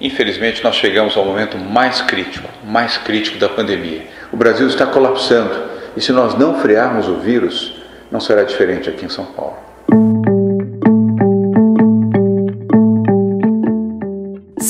[0.00, 4.06] Infelizmente, nós chegamos ao momento mais crítico, mais crítico da pandemia.
[4.32, 7.74] O Brasil está colapsando e se nós não frearmos o vírus,
[8.10, 9.69] não será diferente aqui em São Paulo.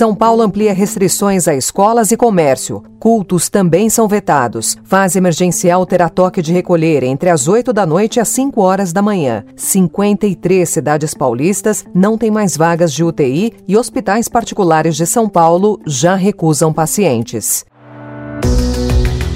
[0.01, 2.83] São Paulo amplia restrições a escolas e comércio.
[2.99, 4.79] Cultos também são vetados.
[4.83, 8.95] Fase emergencial terá toque de recolher entre as 8 da noite e as 5 horas
[8.95, 9.45] da manhã.
[9.55, 15.79] 53 cidades paulistas não têm mais vagas de UTI e hospitais particulares de São Paulo
[15.87, 17.67] já recusam pacientes.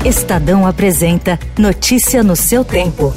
[0.02, 3.12] Estadão apresenta Notícia no seu tempo.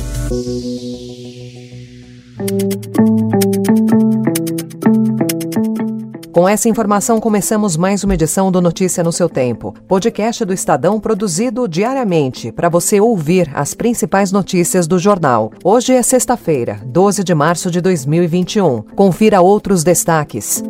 [6.37, 10.99] Com essa informação, começamos mais uma edição do Notícia no seu Tempo, podcast do Estadão
[10.99, 15.51] produzido diariamente para você ouvir as principais notícias do jornal.
[15.63, 18.83] Hoje é sexta-feira, 12 de março de 2021.
[18.95, 20.63] Confira outros destaques.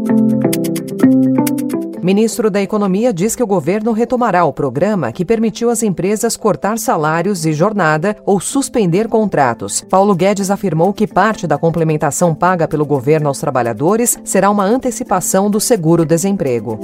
[2.07, 6.79] Ministro da Economia diz que o governo retomará o programa que permitiu às empresas cortar
[6.79, 9.83] salários e jornada ou suspender contratos.
[9.89, 15.51] Paulo Guedes afirmou que parte da complementação paga pelo governo aos trabalhadores será uma antecipação
[15.51, 16.79] do seguro-desemprego.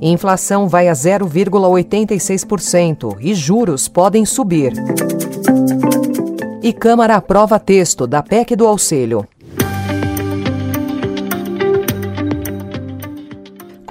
[0.00, 4.72] Inflação vai a 0,86% e juros podem subir.
[6.60, 9.24] E Câmara aprova texto da PEC do auxílio.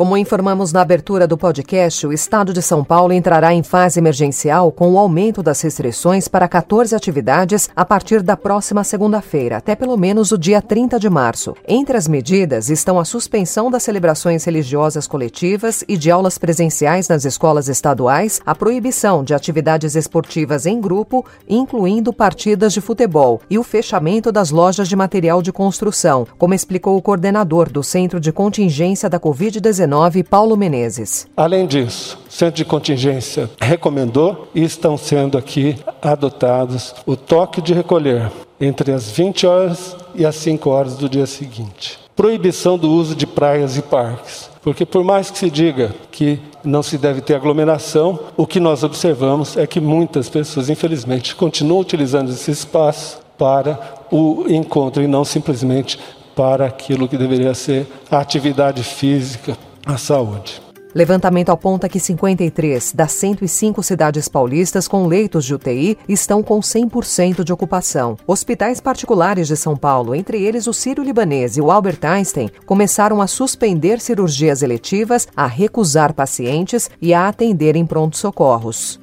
[0.01, 4.71] Como informamos na abertura do podcast, o Estado de São Paulo entrará em fase emergencial
[4.71, 9.95] com o aumento das restrições para 14 atividades a partir da próxima segunda-feira, até pelo
[9.95, 11.55] menos o dia 30 de março.
[11.67, 17.23] Entre as medidas estão a suspensão das celebrações religiosas coletivas e de aulas presenciais nas
[17.23, 23.63] escolas estaduais, a proibição de atividades esportivas em grupo, incluindo partidas de futebol, e o
[23.63, 29.07] fechamento das lojas de material de construção, como explicou o coordenador do Centro de Contingência
[29.07, 29.90] da Covid-19
[30.23, 31.27] Paulo Menezes.
[31.35, 37.73] Além disso, o Centro de Contingência recomendou e estão sendo aqui adotados o toque de
[37.73, 41.99] recolher entre as 20 horas e as 5 horas do dia seguinte.
[42.15, 44.49] Proibição do uso de praias e parques.
[44.61, 48.83] Porque, por mais que se diga que não se deve ter aglomeração, o que nós
[48.83, 53.77] observamos é que muitas pessoas, infelizmente, continuam utilizando esse espaço para
[54.11, 55.99] o encontro e não simplesmente
[56.35, 60.61] para aquilo que deveria ser a atividade física, a saúde.
[60.93, 67.43] Levantamento aponta que 53 das 105 cidades paulistas com leitos de UTI estão com 100%
[67.45, 68.17] de ocupação.
[68.27, 73.27] Hospitais particulares de São Paulo, entre eles o Sírio-Libanês e o Albert Einstein, começaram a
[73.27, 78.99] suspender cirurgias eletivas, a recusar pacientes e a atender em pronto-socorros.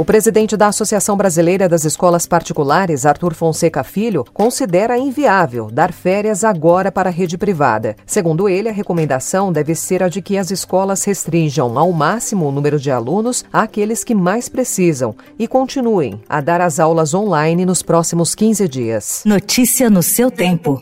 [0.00, 6.42] O presidente da Associação Brasileira das Escolas Particulares, Arthur Fonseca Filho, considera inviável dar férias
[6.42, 7.94] agora para a rede privada.
[8.06, 12.50] Segundo ele, a recomendação deve ser a de que as escolas restringam ao máximo o
[12.50, 17.82] número de alunos àqueles que mais precisam e continuem a dar as aulas online nos
[17.82, 19.22] próximos 15 dias.
[19.26, 20.80] Notícia no seu tempo.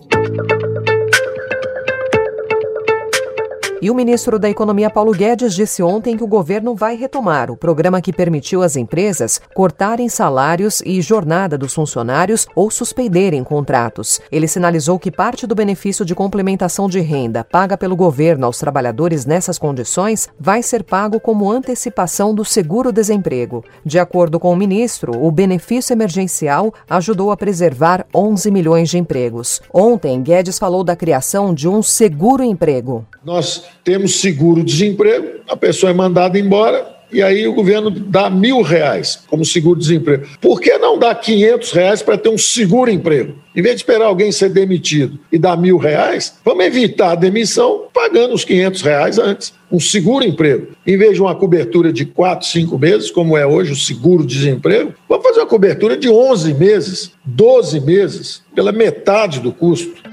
[3.81, 7.57] E o ministro da Economia, Paulo Guedes, disse ontem que o governo vai retomar o
[7.57, 14.21] programa que permitiu às empresas cortarem salários e jornada dos funcionários ou suspenderem contratos.
[14.33, 19.25] Ele sinalizou que parte do benefício de complementação de renda paga pelo governo aos trabalhadores
[19.25, 23.63] nessas condições vai ser pago como antecipação do seguro-desemprego.
[23.85, 29.61] De acordo com o ministro, o benefício emergencial ajudou a preservar 11 milhões de empregos.
[29.73, 33.07] Ontem, Guedes falou da criação de um seguro-emprego.
[33.25, 39.21] Nós temos seguro-desemprego, a pessoa é mandada embora, e aí o governo dá mil reais
[39.29, 40.27] como seguro-desemprego.
[40.43, 43.37] Por que não dar 500 reais para ter um seguro-emprego?
[43.57, 47.85] Em vez de esperar alguém ser demitido e dar mil reais, vamos evitar a demissão
[47.95, 49.55] pagando os 500 reais antes.
[49.73, 50.69] Um seguro-emprego.
[50.87, 55.27] Em vez de uma cobertura de 4, 5 meses, como é hoje o seguro-desemprego, vamos
[55.27, 60.08] fazer uma cobertura de 11 meses, 12 meses, pela metade do custo.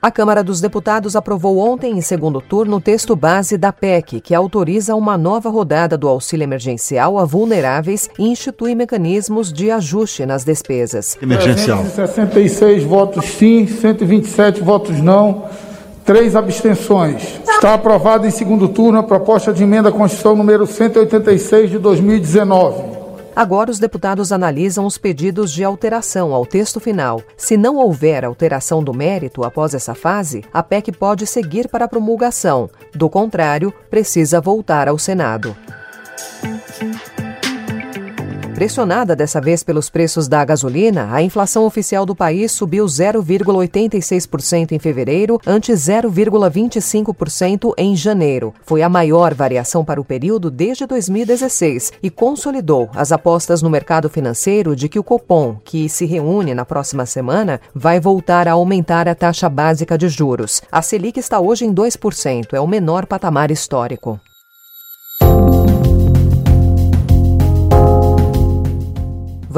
[0.00, 4.32] A Câmara dos Deputados aprovou ontem, em segundo turno, o texto base da PEC, que
[4.32, 10.44] autoriza uma nova rodada do auxílio emergencial a vulneráveis e institui mecanismos de ajuste nas
[10.44, 11.18] despesas.
[11.20, 11.84] Emergencial.
[11.84, 15.46] 66 votos sim, 127 votos não,
[16.04, 17.40] três abstenções.
[17.48, 22.97] Está aprovada em segundo turno a proposta de emenda à Constituição número 186 de 2019.
[23.38, 27.22] Agora, os deputados analisam os pedidos de alteração ao texto final.
[27.36, 31.88] Se não houver alteração do mérito após essa fase, a PEC pode seguir para a
[31.88, 32.68] promulgação.
[32.92, 35.56] Do contrário, precisa voltar ao Senado.
[38.58, 44.80] Pressionada dessa vez pelos preços da gasolina, a inflação oficial do país subiu 0,86% em
[44.80, 48.52] fevereiro, ante 0,25% em janeiro.
[48.64, 54.10] Foi a maior variação para o período desde 2016 e consolidou as apostas no mercado
[54.10, 59.06] financeiro de que o Copom, que se reúne na próxima semana, vai voltar a aumentar
[59.06, 60.62] a taxa básica de juros.
[60.72, 64.18] A Selic está hoje em 2%, é o menor patamar histórico.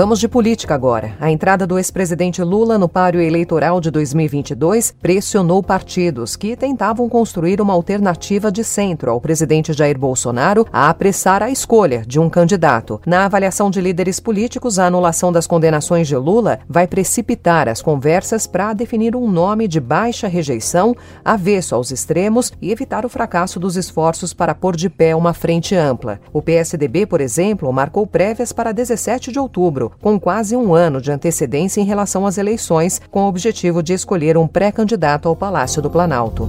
[0.00, 1.14] Vamos de política agora.
[1.20, 7.60] A entrada do ex-presidente Lula no páreo eleitoral de 2022 pressionou partidos que tentavam construir
[7.60, 12.98] uma alternativa de centro ao presidente Jair Bolsonaro a apressar a escolha de um candidato.
[13.04, 18.46] Na avaliação de líderes políticos, a anulação das condenações de Lula vai precipitar as conversas
[18.46, 23.76] para definir um nome de baixa rejeição, avesso aos extremos e evitar o fracasso dos
[23.76, 26.18] esforços para pôr de pé uma frente ampla.
[26.32, 31.10] O PSDB, por exemplo, marcou prévias para 17 de outubro com quase um ano de
[31.10, 35.90] antecedência em relação às eleições, com o objetivo de escolher um pré-candidato ao Palácio do
[35.90, 36.48] Planalto.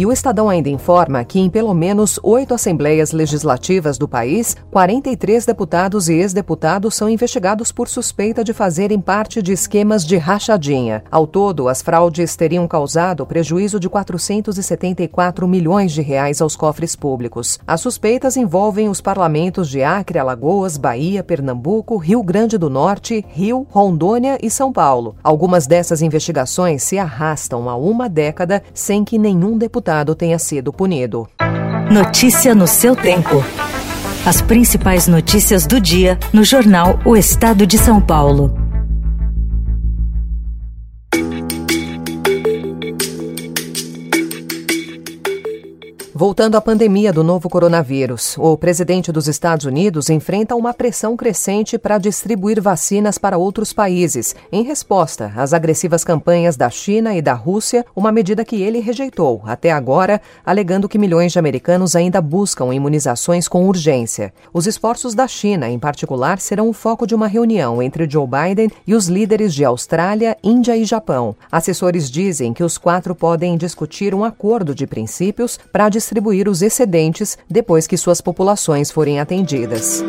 [0.00, 5.44] E o Estadão ainda informa que, em pelo menos oito assembleias legislativas do país, 43
[5.44, 11.04] deputados e ex-deputados são investigados por suspeita de fazerem parte de esquemas de rachadinha.
[11.10, 17.58] Ao todo, as fraudes teriam causado prejuízo de 474 milhões de reais aos cofres públicos.
[17.66, 23.66] As suspeitas envolvem os parlamentos de Acre, Alagoas, Bahia, Pernambuco, Rio Grande do Norte, Rio,
[23.68, 25.16] Rondônia e São Paulo.
[25.22, 30.72] Algumas dessas investigações se arrastam há uma década sem que nenhum deputado deputado tenha sido
[30.72, 31.28] punido.
[31.90, 33.44] Notícia no seu tempo.
[34.24, 38.69] As principais notícias do dia no jornal O Estado de São Paulo.
[46.20, 51.78] Voltando à pandemia do novo coronavírus, o presidente dos Estados Unidos enfrenta uma pressão crescente
[51.78, 57.32] para distribuir vacinas para outros países, em resposta às agressivas campanhas da China e da
[57.32, 62.74] Rússia, uma medida que ele rejeitou até agora, alegando que milhões de americanos ainda buscam
[62.74, 64.30] imunizações com urgência.
[64.52, 68.70] Os esforços da China, em particular, serão o foco de uma reunião entre Joe Biden
[68.86, 71.34] e os líderes de Austrália, Índia e Japão.
[71.50, 76.60] Assessores dizem que os quatro podem discutir um acordo de princípios para distribuir distribuir os
[76.60, 80.02] excedentes depois que suas populações forem atendidas.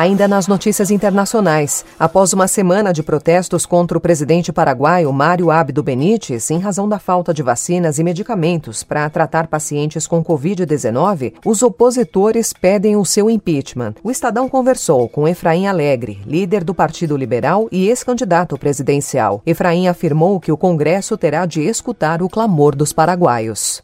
[0.00, 5.82] Ainda nas notícias internacionais, após uma semana de protestos contra o presidente paraguaio Mário Abdo
[5.82, 11.62] Benítez, em razão da falta de vacinas e medicamentos para tratar pacientes com Covid-19, os
[11.62, 13.96] opositores pedem o seu impeachment.
[14.02, 19.42] O Estadão conversou com Efraim Alegre, líder do Partido Liberal e ex-candidato presidencial.
[19.44, 23.82] Efraim afirmou que o Congresso terá de escutar o clamor dos paraguaios.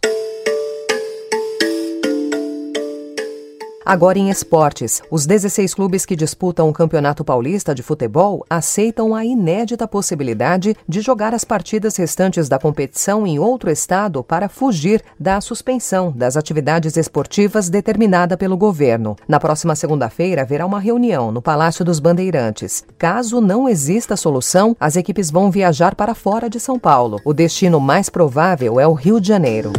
[3.86, 9.24] Agora em esportes, os 16 clubes que disputam o Campeonato Paulista de Futebol aceitam a
[9.24, 15.40] inédita possibilidade de jogar as partidas restantes da competição em outro estado para fugir da
[15.40, 19.14] suspensão das atividades esportivas determinada pelo governo.
[19.28, 22.84] Na próxima segunda-feira haverá uma reunião no Palácio dos Bandeirantes.
[22.98, 27.20] Caso não exista solução, as equipes vão viajar para fora de São Paulo.
[27.24, 29.70] O destino mais provável é o Rio de Janeiro.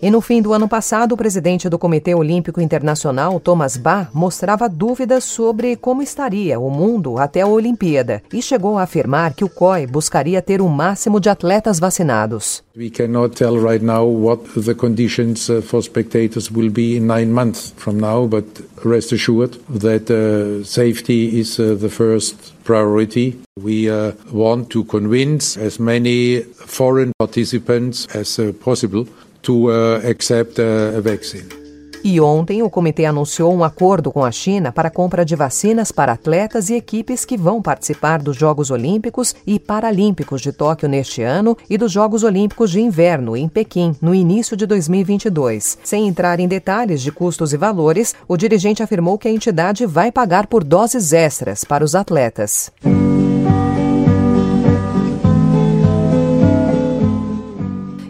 [0.00, 4.68] E no fim do ano passado, o presidente do Comitê Olímpico Internacional, Thomas Bach, mostrava
[4.68, 9.48] dúvidas sobre como estaria o mundo até a Olimpíada e chegou a afirmar que o
[9.48, 12.62] COI buscaria ter o máximo de atletas vacinados.
[12.76, 17.32] We cannot tell right now what the conditions uh, for spectators will be in nine
[17.32, 18.46] months from now, but
[18.84, 23.36] rest assured that uh, safety is uh, the first priority.
[23.60, 29.08] We uh, want to convince as many foreign participants as uh, possible
[29.42, 31.68] to uh, accept a vaccine.
[32.04, 35.90] E ontem o comitê anunciou um acordo com a China para a compra de vacinas
[35.90, 41.22] para atletas e equipes que vão participar dos Jogos Olímpicos e Paralímpicos de Tóquio neste
[41.22, 45.78] ano e dos Jogos Olímpicos de Inverno em Pequim no início de 2022.
[45.82, 50.12] Sem entrar em detalhes de custos e valores, o dirigente afirmou que a entidade vai
[50.12, 52.70] pagar por doses extras para os atletas.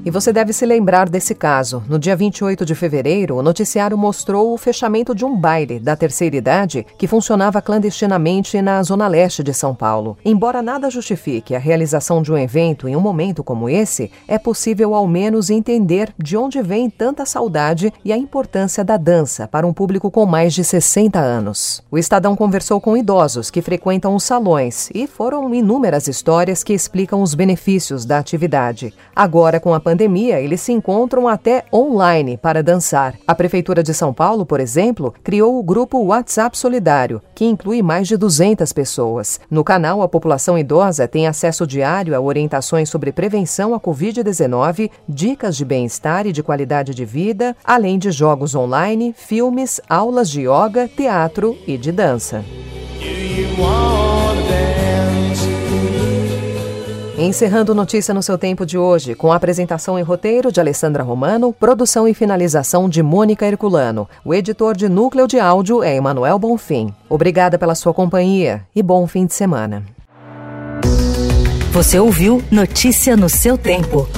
[0.08, 1.82] E você deve se lembrar desse caso.
[1.86, 6.34] No dia 28 de fevereiro, o noticiário mostrou o fechamento de um baile da terceira
[6.34, 10.16] idade que funcionava clandestinamente na zona leste de São Paulo.
[10.24, 14.94] Embora nada justifique a realização de um evento em um momento como esse, é possível
[14.94, 19.74] ao menos entender de onde vem tanta saudade e a importância da dança para um
[19.74, 21.82] público com mais de 60 anos.
[21.90, 27.20] O Estadão conversou com idosos que frequentam os salões e foram inúmeras histórias que explicam
[27.20, 28.94] os benefícios da atividade.
[29.14, 33.16] Agora, com a pandemia, eles se encontram até online para dançar.
[33.26, 38.06] A Prefeitura de São Paulo, por exemplo, criou o grupo WhatsApp Solidário, que inclui mais
[38.06, 39.40] de 200 pessoas.
[39.50, 45.56] No canal, a população idosa tem acesso diário a orientações sobre prevenção à Covid-19, dicas
[45.56, 50.86] de bem-estar e de qualidade de vida, além de jogos online, filmes, aulas de yoga,
[50.86, 52.44] teatro e de dança.
[57.18, 61.52] Encerrando notícia no seu tempo de hoje, com a apresentação e roteiro de Alessandra Romano,
[61.52, 64.08] produção e finalização de Mônica Herculano.
[64.24, 66.94] O editor de núcleo de áudio é Emanuel Bonfim.
[67.08, 69.82] Obrigada pela sua companhia e bom fim de semana.
[71.72, 74.08] Você ouviu Notícia no seu tempo.